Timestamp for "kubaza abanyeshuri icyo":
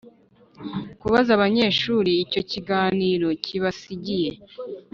1.01-2.37